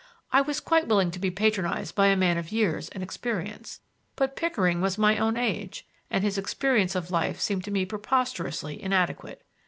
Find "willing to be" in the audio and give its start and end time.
0.87-1.29